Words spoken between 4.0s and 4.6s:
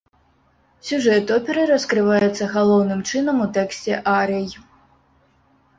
арый.